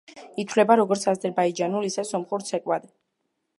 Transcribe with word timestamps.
ითვლება 0.43 0.77
როგორც 0.79 1.05
აზერბაიჯანულ, 1.11 1.87
ისე 1.91 2.07
სომხურ 2.13 2.49
ცეკვად. 2.51 2.91